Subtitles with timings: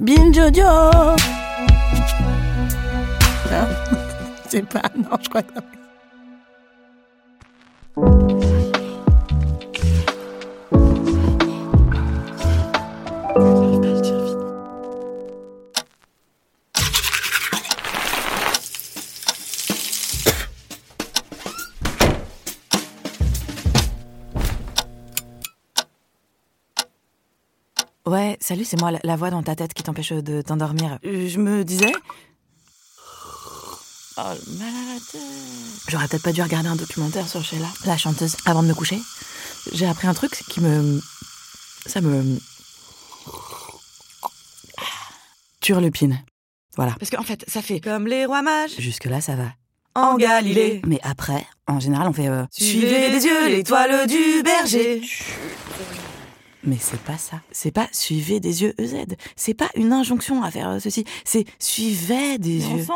[0.00, 0.62] Bien Jojo
[3.50, 3.68] Non,
[4.48, 5.52] c'est pas, non, je crois que
[28.06, 30.98] Ouais, salut, c'est moi, la, la voix dans ta tête qui t'empêche de t'endormir.
[31.04, 31.92] Je me disais.
[34.18, 35.20] Oh, le mal à la tête.
[35.88, 38.98] J'aurais peut-être pas dû regarder un documentaire sur Sheila, la chanteuse, avant de me coucher.
[39.72, 41.00] J'ai appris un truc qui me.
[41.86, 42.38] Ça me.
[45.60, 46.24] Turlupine.
[46.76, 46.94] Voilà.
[46.98, 48.72] Parce qu'en fait, ça fait comme les rois mages.
[48.78, 49.52] Jusque-là, ça va.
[49.94, 50.80] En Galilée.
[50.86, 52.28] Mais après, en général, on fait.
[52.28, 55.02] euh, Suivez des yeux l'étoile du berger.
[56.64, 57.40] Mais c'est pas ça.
[57.50, 58.94] C'est pas suivez des yeux EZ.
[59.36, 61.04] C'est pas une injonction à faire euh, ceci.
[61.24, 62.86] C'est suivez des yeux.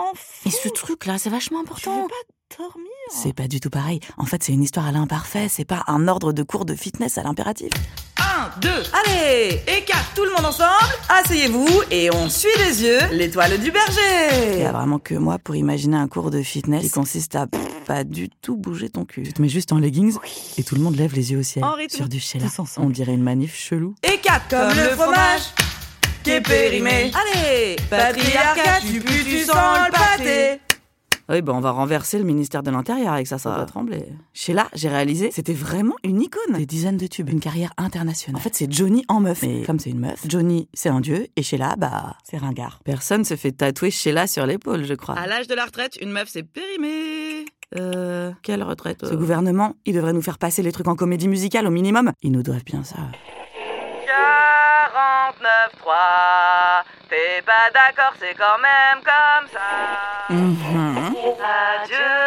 [0.45, 2.07] Et ce truc-là, c'est vachement important.
[2.07, 2.87] pas dormir.
[3.11, 4.01] C'est pas du tout pareil.
[4.19, 5.49] En fait, c'est une histoire à l'imparfait.
[5.49, 7.71] C'est pas un ordre de cours de fitness à l'impératif.
[8.19, 10.71] 1, 2, allez Et 4, tout le monde ensemble
[11.09, 15.39] Asseyez-vous et on suit les yeux l'étoile du berger Il y a vraiment que moi
[15.39, 17.47] pour imaginer un cours de fitness qui consiste à
[17.87, 19.23] pas du tout bouger ton cul.
[19.23, 20.17] Tu te mets juste en leggings
[20.59, 21.65] et tout le monde lève les yeux au ciel.
[21.65, 21.97] En rythme.
[21.97, 22.21] Sur du
[22.59, 22.87] ensemble.
[22.87, 23.95] On dirait une manif chelou.
[24.03, 25.43] Et 4, comme, le fromage
[26.25, 27.13] qui est périmé.
[27.15, 30.61] Allez Patriarcat, tu pues, tu sens le pâté
[31.29, 34.05] oui, bon, on va renverser le ministère de l'Intérieur avec ça, ça va trembler.
[34.33, 36.57] Sheila, j'ai réalisé, c'était vraiment une icône.
[36.57, 38.39] Des dizaines de tubes, une carrière internationale.
[38.39, 39.43] En fait, c'est Johnny en meuf.
[39.43, 42.79] Mais comme c'est une meuf, Johnny, c'est un dieu, et Sheila, bah, c'est ringard.
[42.85, 45.19] Personne se fait tatouer Sheila sur l'épaule, je crois.
[45.19, 47.45] À l'âge de la retraite, une meuf, c'est périmé.
[47.75, 51.67] Euh, quelle retraite Ce gouvernement, il devrait nous faire passer les trucs en comédie musicale
[51.67, 52.13] au minimum.
[52.23, 52.97] Ils nous doivent bien ça.
[55.77, 59.61] 49.3, t'es pas d'accord, c'est quand même comme ça.
[61.83, 62.26] Adieu,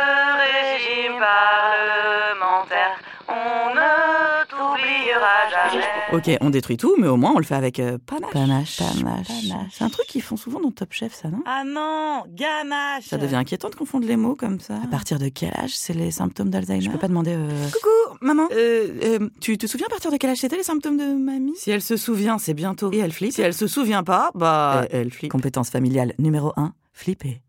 [6.11, 8.31] Ok, on détruit tout, mais au moins on le fait avec euh, panache.
[8.31, 8.77] Panache.
[8.77, 9.27] Panache.
[9.71, 11.41] C'est un truc qu'ils font souvent dans Top Chef, ça, non?
[11.45, 13.05] Ah non, ganache.
[13.05, 14.75] Ça devient inquiétant de confondre les mots comme ça.
[14.83, 16.81] À partir de quel âge c'est les symptômes d'Alzheimer?
[16.81, 17.35] Je peux pas demander.
[17.35, 18.47] euh, Coucou, maman.
[18.51, 21.53] Euh, euh, tu te souviens à partir de quel âge c'était les symptômes de mamie?
[21.55, 22.91] Si elle se souvient, c'est bientôt.
[22.91, 23.33] Et elle flippe?
[23.33, 25.31] Si elle se souvient pas, bah elle flippe.
[25.31, 27.41] Compétence familiale numéro 1, flipper.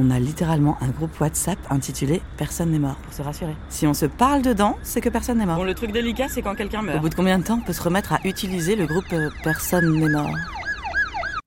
[0.00, 3.56] On a littéralement un groupe WhatsApp intitulé Personne n'est mort, pour se rassurer.
[3.68, 5.56] Si on se parle dedans, c'est que personne n'est mort.
[5.56, 7.00] Bon, le truc délicat, c'est quand quelqu'un Au meurt.
[7.00, 9.98] bout de combien de temps on peut se remettre à utiliser le groupe euh, Personne
[9.98, 10.30] n'est mort?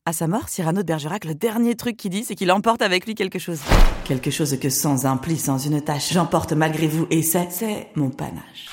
[0.06, 3.06] À sa mort, Cyrano de Bergerac, le dernier truc qu'il dit, c'est qu'il emporte avec
[3.06, 3.62] lui quelque chose.
[4.04, 7.88] Quelque chose que sans un pli, sans une tâche, j'emporte malgré vous, et c'est, c'est
[7.96, 8.68] mon panache.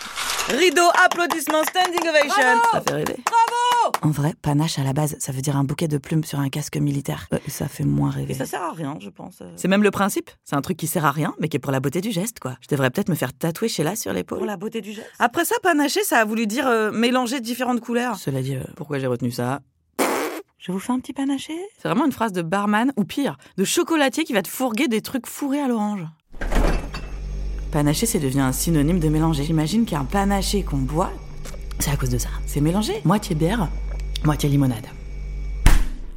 [0.48, 3.16] Rideau, applaudissements, standing ovation Ça fait rêver.
[3.24, 3.57] Bravo
[4.00, 6.48] En vrai, panache à la base, ça veut dire un bouquet de plumes sur un
[6.50, 7.26] casque militaire.
[7.32, 8.32] Euh, ça fait moins rêver.
[8.34, 9.40] Ça sert à rien, je pense.
[9.42, 9.50] euh.
[9.56, 10.30] C'est même le principe.
[10.44, 12.38] C'est un truc qui sert à rien, mais qui est pour la beauté du geste,
[12.38, 12.56] quoi.
[12.60, 14.38] Je devrais peut-être me faire tatouer Sheila sur l'épaule.
[14.38, 15.08] Pour la beauté du geste.
[15.18, 18.16] Après ça, panacher, ça a voulu dire euh, mélanger différentes couleurs.
[18.16, 19.60] Cela dit, euh, pourquoi j'ai retenu ça?
[20.60, 23.64] Je vous fais un petit panaché C'est vraiment une phrase de barman, ou pire, de
[23.64, 26.04] chocolatier qui va te fourguer des trucs fourrés à l'orange.
[27.72, 29.42] Panaché, c'est devenu un synonyme de mélanger.
[29.44, 31.10] J'imagine qu'un panaché qu'on boit,
[31.80, 32.28] c'est à cause de ça.
[32.46, 33.00] C'est mélangé.
[33.04, 33.68] Moitié bière,
[34.24, 34.86] moitié limonade.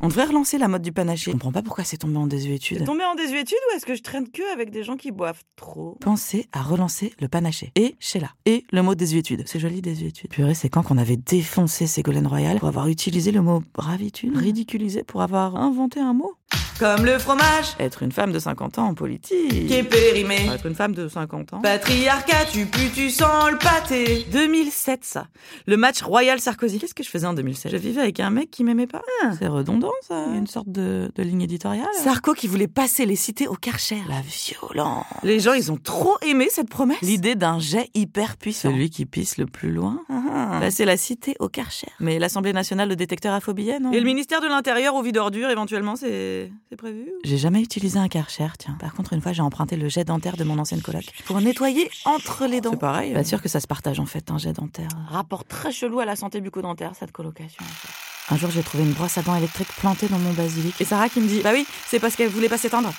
[0.04, 1.30] On devrait relancer la mode du panaché.
[1.30, 2.84] Je comprends pas pourquoi c'est tombé en désuétude.
[2.86, 5.96] Tombé en désuétude ou est-ce que je traîne que avec des gens qui boivent trop
[6.02, 7.72] Pensez à relancer le panaché.
[7.76, 8.32] Et Sheila.
[8.48, 9.44] Et le mot désuétude.
[9.46, 10.32] C'est joli, désuétude.
[10.32, 15.04] Purée, c'est quand qu'on avait défoncé Ségolène Royal pour avoir utilisé le mot bravitude Ridiculisé
[15.04, 16.34] pour avoir inventé un mot?
[16.80, 17.76] Comme le fromage.
[17.80, 19.50] Être une femme de 50 ans en politique.
[19.50, 20.50] Qui est périmé.
[20.52, 21.60] Être une femme de 50 ans.
[21.62, 24.26] Patriarcat, tu pues, tu sens le pâté.
[24.32, 25.28] 2007, ça.
[25.68, 26.80] Le match Royal Sarkozy.
[26.80, 29.04] Qu'est-ce que je faisais en 2007 Je vivais avec un mec qui m'aimait pas.
[29.24, 30.24] Ah, c'est redondant, ça.
[30.26, 31.86] Il y a une sorte de, de ligne éditoriale.
[32.04, 34.02] Sarko qui voulait passer les cités au Karcher.
[34.10, 35.06] La violence.
[35.22, 37.02] Les gens, ils ont trop aimé cette promesse.
[37.04, 38.72] L'idée d'un jet hyper puissant.
[38.72, 40.02] Celui qui pisse le plus loin.
[40.10, 40.58] Ah.
[40.60, 41.90] Passer la cité au Karcher.
[42.00, 43.92] Mais l'Assemblée nationale, le détecteur à billets, non?
[43.92, 48.00] Et le ministère de l'Intérieur au vide ordures, éventuellement, c'est c'est prévu J'ai jamais utilisé
[48.00, 48.78] un Karcher, tiens.
[48.80, 51.04] Par contre, une fois, j'ai emprunté le jet dentaire de mon ancienne coloc.
[51.26, 52.72] Pour nettoyer entre les dents.
[52.72, 53.14] C'est pareil.
[53.14, 54.90] Pas sûr que ça se partage en fait, un jet dentaire.
[55.10, 57.64] Rapport très chelou à la santé bucco-dentaire, cette colocation.
[57.64, 58.34] en fait.
[58.34, 60.80] Un jour, j'ai trouvé une brosse à dents électrique plantée dans mon basilic.
[60.80, 62.94] Et Sarah qui me dit, bah oui, c'est parce qu'elle voulait pas s'étendre.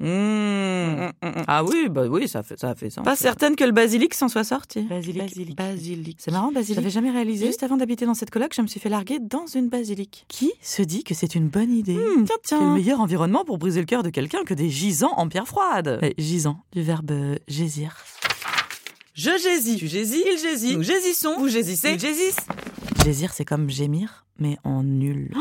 [0.00, 1.10] Mmh.
[1.46, 3.04] Ah oui, bah oui, ça fait, ça fait sens.
[3.04, 4.82] Pas certaine que le basilic s'en soit sorti.
[4.82, 5.22] Basilic.
[5.22, 5.56] Basilic.
[5.56, 6.18] Basilic.
[6.20, 6.76] C'est marrant, basilic.
[6.76, 7.46] J'avais jamais réalisé.
[7.46, 10.24] Juste avant d'habiter dans cette coloc, je me suis fait larguer dans une basilique.
[10.28, 11.96] Qui se dit que c'est une bonne idée?
[11.96, 12.58] Hmm, tiens, tiens.
[12.60, 15.98] Quel meilleur environnement pour briser le cœur de quelqu'un que des gisants en pierre froide?
[16.00, 17.96] Mais Gisant, du verbe euh, gésir.
[19.14, 19.76] Je gésis.
[19.76, 20.76] Tu gésis, il gésit.
[20.76, 21.36] Nous gésissons.
[21.38, 21.92] Vous gésissez.
[21.92, 22.36] Il gésisse.
[23.04, 25.34] Gésir, c'est comme gémir, mais en nul.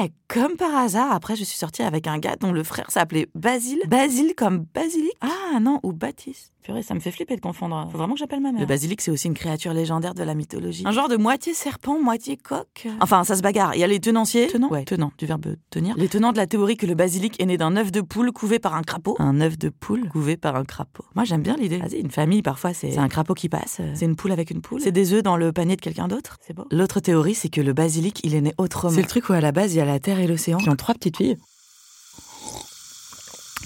[0.00, 3.28] Eh, comme par hasard, après, je suis sortie avec un gars dont le frère s'appelait
[3.34, 3.80] Basile.
[3.88, 6.52] Basile comme basilic Ah non, ou Baptiste.
[6.62, 7.88] Purée, ça me fait flipper de confondre.
[7.90, 8.60] Faut vraiment que j'appelle ma mère.
[8.60, 10.82] Le basilic, c'est aussi une créature légendaire de la mythologie.
[10.86, 12.86] Un genre de moitié serpent, moitié coq.
[13.00, 13.74] Enfin, ça se bagarre.
[13.74, 14.46] Il y a les tenanciers.
[14.48, 15.96] Tenants Ouais, tenant, du verbe tenir.
[15.96, 18.58] Les tenants de la théorie que le basilic est né d'un œuf de poule couvé
[18.58, 19.16] par un crapaud.
[19.20, 21.04] Un œuf de poule couvé par un crapaud.
[21.14, 21.78] Moi, j'aime bien l'idée.
[21.78, 23.80] Vas-y, une famille, parfois, c'est c'est un crapaud qui passe.
[23.94, 24.82] C'est une poule avec une poule.
[24.82, 26.36] C'est des œufs dans le panier de quelqu'un d'autre.
[26.46, 26.66] C'est beau.
[26.70, 28.92] L'autre théorie, c'est que le basilic, il est né autrement.
[28.94, 30.68] C'est le truc où à la base, il y a la terre et l'océan qui
[30.68, 31.38] ont trois petites filles.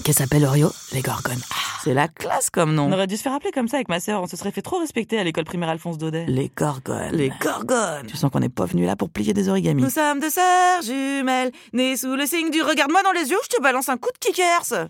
[0.03, 1.41] Qui s'appellent Orio, les gorgones.
[1.51, 2.87] Ah, c'est la classe comme nom.
[2.87, 4.21] On aurait dû se faire appeler comme ça avec ma sœur.
[4.21, 6.25] On se serait fait trop respecter à l'école primaire Alphonse Daudet.
[6.27, 7.11] Les gorgones.
[7.13, 8.05] Les gorgones.
[8.07, 9.81] Tu sens qu'on n'est pas venu là pour plier des origamis.
[9.81, 13.55] Nous sommes deux sœurs jumelles, nées sous le signe du regarde-moi dans les yeux, je
[13.55, 14.89] te balance un coup de kickers.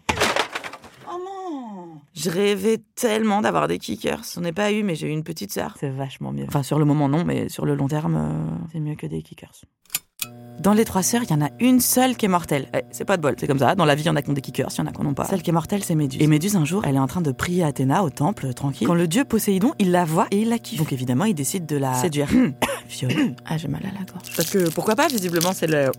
[1.07, 4.23] Oh non Je rêvais tellement d'avoir des kickers.
[4.37, 5.75] On n'est pas eu, mais j'ai eu une petite sœur.
[5.79, 6.45] C'est vachement mieux.
[6.47, 9.21] Enfin, sur le moment, non, mais sur le long terme, euh, c'est mieux que des
[9.21, 9.61] kickers.
[10.59, 12.67] Dans les trois sœurs, il y en a une seule qui est mortelle.
[12.73, 13.75] Eh, c'est pas de bol, c'est comme ça.
[13.75, 14.91] Dans la vie, il y en a qui ont des kickers, il y en a
[14.91, 15.25] qui n'en ont pas.
[15.25, 16.21] Celle qui est mortelle, c'est Méduse.
[16.21, 18.87] Et Méduse, un jour, elle est en train de prier Athéna au temple, tranquille.
[18.87, 20.79] Quand le dieu Poséidon, il la voit et il la kiffe.
[20.79, 22.27] Donc évidemment, il décide de la séduire.
[22.89, 23.11] Viol.
[23.45, 24.35] Ah, j'ai mal à la gorge.
[24.35, 25.91] Parce que pourquoi pas, visiblement, c'est le,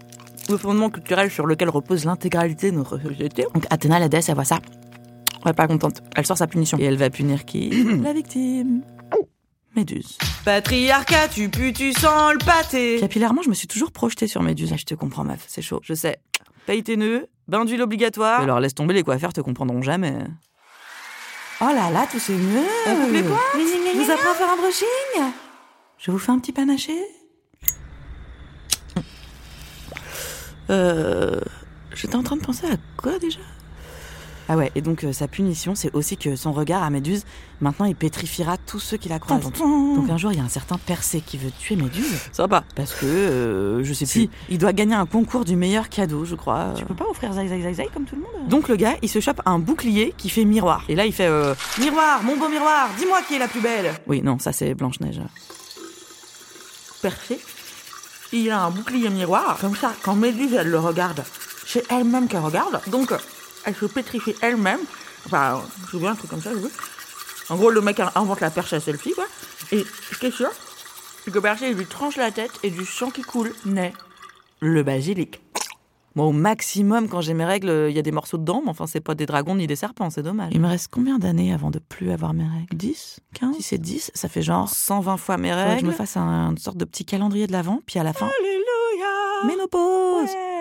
[0.49, 3.44] le fondement culturel sur lequel repose l'intégralité de notre société.
[3.55, 4.58] Donc Athéna, la déesse, elle voit ça.
[5.44, 6.02] Elle est pas contente.
[6.17, 6.76] Elle sort sa punition.
[6.79, 7.70] Et elle va punir qui
[8.02, 8.81] La victime.
[9.76, 10.19] Méduse.
[10.44, 12.99] Patriarcat, tu pues, tu sens le pâté.
[12.99, 14.70] Capillairement, je me suis toujours projetée sur Méduse.
[14.73, 15.81] Ah, je te comprends, meuf, c'est chaud.
[15.82, 16.19] Je sais.
[16.67, 18.40] Paye tes nœuds, bain d'huile obligatoire.
[18.40, 20.14] Alors laisse tomber les coiffeurs, te comprendront jamais.
[21.61, 24.56] Oh là là, tous ces nœuds coupe les pointes Je vous apprends à faire un
[24.56, 25.32] brushing
[25.99, 26.93] Je vous fais un petit panaché
[30.69, 31.40] Euh...
[31.94, 33.38] J'étais en train de penser à quoi déjà?
[34.48, 37.25] Ah ouais, et donc euh, sa punition, c'est aussi que son regard à Méduse,
[37.60, 39.50] maintenant il pétrifiera tous ceux qui la croisent.
[39.50, 42.14] Donc un jour, il y a un certain Persée qui veut tuer Méduse.
[42.31, 42.62] Sympa.
[42.76, 46.37] Parce que, euh, je sais plus, il doit gagner un concours du meilleur cadeau, je
[46.37, 46.75] crois.
[46.76, 48.48] Tu peux pas offrir zai zai zai zai comme tout le monde?
[48.48, 50.84] Donc le gars, il se chope un bouclier qui fait miroir.
[50.88, 51.26] Et là, il fait...
[51.26, 53.94] euh, Miroir, mon beau miroir, dis-moi qui est la plus belle.
[54.06, 55.20] Oui, non, ça c'est Blanche-Neige.
[57.02, 57.40] Percé.
[58.32, 59.58] Il a un bouclier miroir.
[59.60, 61.25] Comme ça, quand Méduse, elle le regarde,
[61.66, 62.81] c'est elle-même qu'elle regarde.
[62.88, 63.12] Donc,
[63.66, 64.80] elle se pétrifie elle-même.
[65.26, 66.69] Enfin, je souviens, un truc comme ça, j'ai vu.
[67.50, 69.26] En gros, le mec invente la perche à selfie, quoi.
[69.72, 70.50] Et ce qui est sûr,
[71.24, 73.93] c'est que il lui tranche la tête et du sang qui coule naît
[74.60, 75.41] le basilic.
[76.14, 78.70] Moi, au maximum, quand j'ai mes règles, il y a des morceaux de dents, mais
[78.70, 80.50] enfin, c'est pas des dragons ni des serpents, c'est dommage.
[80.55, 82.74] Il me reste combien d'années avant de plus avoir mes règles?
[82.74, 85.81] 10 15 Si c'est 10, ça fait genre 120 fois mes Faudrait règles.
[85.81, 88.14] que je me fasse un- une sorte de petit calendrier de l'avant, puis à la
[88.14, 90.06] fin, Alléluia ménopause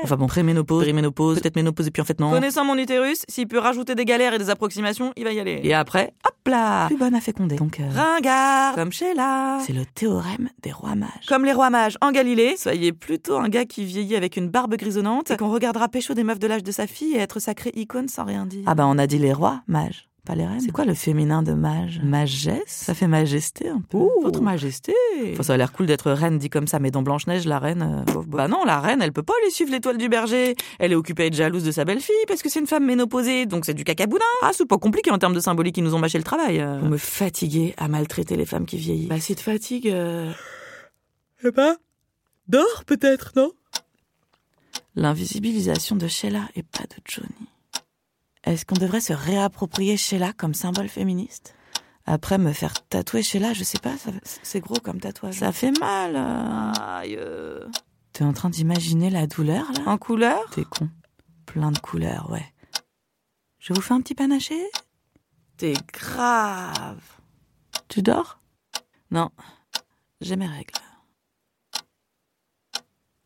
[0.04, 2.32] Enfin bon, pré-ménopause, péri-ménopause, peut-être ménopause, et puis en fait non.
[2.32, 5.60] Connaissant mon utérus, s'il peut rajouter des galères et des approximations, il va y aller.
[5.64, 7.56] Et après, hop là Plus bonne à féconder.
[7.56, 9.60] Donc, euh, Ringard, comme Sheila.
[9.66, 11.25] c'est le théorème des rois mages.
[11.28, 14.75] Comme les rois mages en Galilée, soyez plutôt un gars qui vieillit avec une barbe
[14.75, 17.72] grisonnante et qu'on regardera pécho des meufs de l'âge de sa fille et être sacré
[17.75, 18.64] icône sans rien dire.
[18.68, 20.60] Ah bah on a dit les rois mages, pas les reines.
[20.60, 22.01] C'est quoi le féminin de mage?
[22.03, 24.00] Magesse Ça fait majesté un peu.
[24.22, 24.94] Votre Majesté.
[25.32, 28.03] Enfin, ça a l'air cool d'être reine dit comme ça, mais dans Blanche-Neige, la reine...
[28.08, 28.22] euh.
[28.27, 30.55] Bah non, la reine, elle peut pas aller suivre l'étoile du berger.
[30.79, 33.46] Elle est occupée à être jalouse de sa belle-fille parce que c'est une femme ménopausée,
[33.46, 34.25] donc c'est du cacaboudin.
[34.41, 36.60] Ah, c'est pas compliqué en termes de symbolique, ils nous ont mâché le travail.
[36.60, 36.79] euh.
[36.79, 39.10] Vous me fatiguez à maltraiter les femmes qui vieillissent.
[39.10, 39.88] Bah si te fatigue...
[39.89, 40.32] Euh...
[41.44, 41.75] Eh ben,
[42.48, 43.51] dors peut-être, non?
[44.96, 47.50] L'invisibilisation de Sheila et pas de Johnny.
[48.46, 51.56] Est-ce qu'on devrait se réapproprier Sheila comme symbole féministe?
[52.06, 53.96] Après, me faire tatouer Sheila, je sais pas,
[54.44, 55.40] c'est gros comme tatouage.
[55.40, 56.16] Ça fait mal.
[56.16, 56.72] Euh.
[56.80, 57.20] Aïe.
[58.14, 59.92] T'es en train d'imaginer la douleur, là?
[59.92, 60.50] En couleur?
[60.52, 60.90] T'es con.
[61.48, 62.46] Plein de couleurs, ouais.
[63.58, 64.70] Je vous fais un petit panaché?
[65.58, 67.02] T'es grave.
[67.88, 68.40] Tu dors?
[69.10, 69.32] Non,
[70.22, 70.74] j'ai mes règles.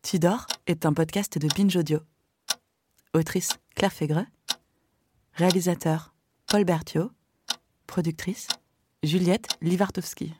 [0.02, 2.00] Tu dors est un podcast de Binge Audio.
[3.14, 4.26] Autrice Claire Fégreux.
[5.40, 6.12] Réalisateur
[6.48, 7.12] Paul Berthiaud.
[7.86, 8.46] Productrice
[9.02, 10.34] Juliette Livartowski.